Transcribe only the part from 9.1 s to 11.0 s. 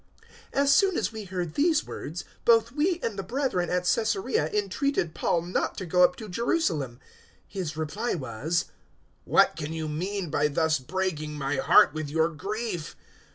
"What can you mean by thus